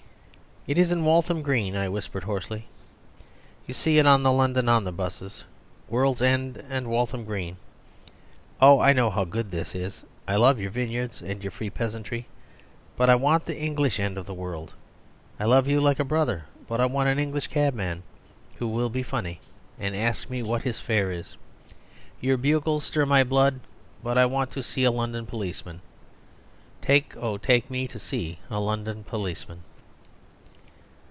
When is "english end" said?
13.59-14.19